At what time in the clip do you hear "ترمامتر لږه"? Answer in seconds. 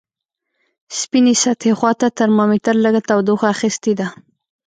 2.19-3.01